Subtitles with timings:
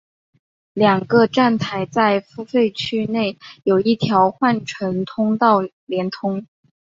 [0.73, 6.47] 两个站台在付费区内有一条换乘通道连通。